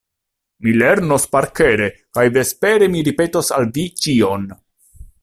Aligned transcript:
Mi 0.67 0.71
lernos 0.81 1.27
parkere 1.35 1.89
kaj 2.19 2.25
vespere 2.39 2.89
mi 2.97 3.07
ripetos 3.09 3.53
al 3.59 3.69
vi 3.77 3.85
ĉion. 4.07 4.49